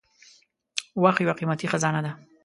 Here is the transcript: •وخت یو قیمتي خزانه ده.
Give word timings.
•وخت 1.03 1.19
یو 1.21 1.37
قیمتي 1.39 1.65
خزانه 1.71 2.01
ده. 2.05 2.11